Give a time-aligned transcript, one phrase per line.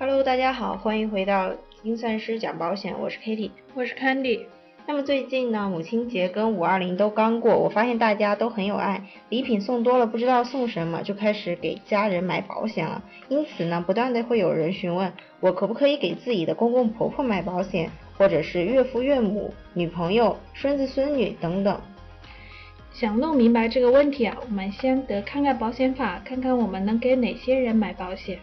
[0.00, 4.42] Hello，大家好，欢迎回到精算师讲保险，我是 Kitty，我是 Candy。
[4.86, 13.02] 那么最近呢，母亲节跟五二零都刚过，我发现大家都很有爱，礼品送多了，不知道送什么，就开始给家人买保险了。
[13.28, 21.76] 因此呢，不断的会有人询问我可不可以给自己的公公婆婆买保险，或者是岳父岳母、女朋友、孙子孙女等等。
[22.92, 28.38] 想弄明白这个问题啊，我们先得看看保险法，看看我们能给哪些人买保险。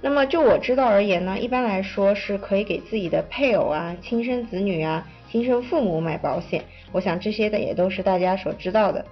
[0.00, 5.06] 那么就我知道而言呢，一般来说是可以给自己的配偶啊、亲生子女啊。
[5.30, 9.04] 亲生父母买保险，我想这些的也都是大家所知道的。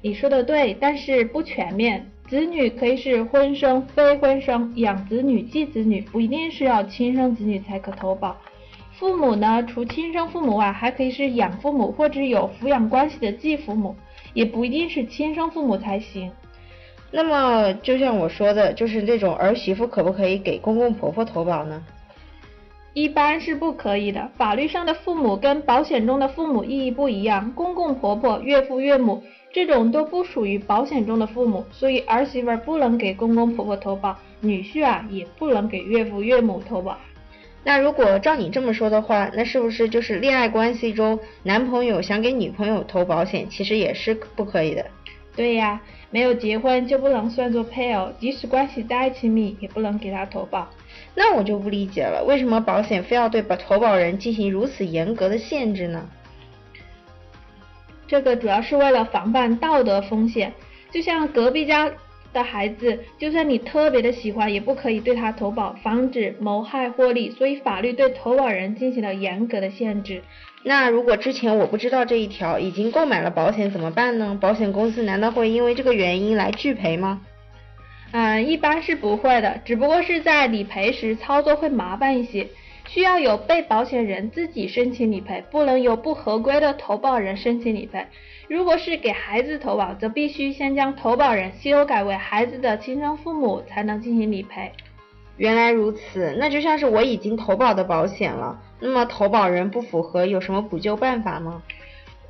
[0.00, 2.10] 你说的对，但是不全面。
[2.26, 8.34] 子女可以是婚生、非婚生、养子女、继子女，不一定是要亲生子女才可投保。
[8.92, 13.94] 父母呢，除亲生父母外，还可以是养父母或者有抚养关系的继父母，
[14.32, 16.30] 也不一定是亲生父母才行。
[17.12, 21.82] 那么，就像我说的，就是这种儿媳妇可不可以给公公婆婆投保呢？
[22.92, 24.30] 一般是不可以的。
[24.36, 36.96] 法律上的父母跟保险中的父母意义不一样，公公婆婆、岳父岳母这种都不属于保险中的父母，所以儿媳妇不能给公公婆婆投保，女婿啊也不能给岳父岳母投保。
[37.62, 44.84] 那如果照你这么说的话，那是不是就是恋爱关系中男朋友想给女朋友投保险，其实也是不可以的？
[45.36, 50.68] 对呀，没有结婚就不能算作配偶，即使关系再亲密也不能给他投保。
[51.14, 56.08] 那我就不理解了，为什么保险非要对保投保人进行如此严格的限制呢？
[58.06, 60.52] 这个主要是为了防范道德风险，
[60.90, 61.90] 就像隔壁家
[62.32, 67.30] 的孩子，就算你特别的喜欢，也不可以对他投保，防止谋害获利。
[67.30, 70.22] 所以法律对投保人进行了严格的限制。
[70.62, 74.38] 那如果之前我不知道这一条，已经购买了保险怎么办呢？
[74.40, 77.20] 保险公司难道会因为这个原因来拒赔吗？
[78.12, 82.48] 嗯，一般是不会的，只不过是在理赔时操作会麻烦一些，
[82.88, 88.04] 需要有被保险人自己申请理赔，不能由不合规的投保人申请理赔。
[88.50, 94.72] 如果是给孩子投保，则必须先将投保人修改为孩子的亲生父母，才能进行理赔。
[95.36, 101.62] 原来如此，那就像是我已经投保的保险了，那么投保人不符合，有什么补救办法吗？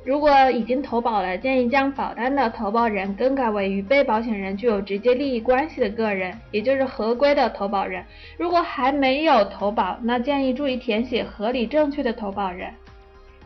[0.03, 8.05] 如果已经投保了，建议将保单的投保人更改为与被保险人具有直接利益关系的个人，也就是合规的投保人。
[8.37, 12.71] 如果还没有投保，那建议注意填写合理正确的投保人。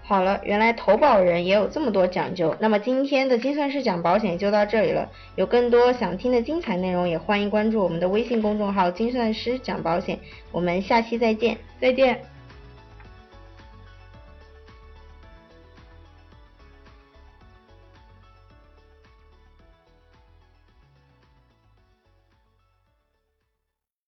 [0.07, 2.55] 好了，原来投保人也有这么多讲究。
[2.59, 5.09] 那么今天的精算师讲保险就到这里了。
[5.35, 10.19] 有更多想听的精彩内容，也欢迎关注我们的微信公众号“精算师讲保险”。
[10.53, 12.34] 我们下期再见，再见。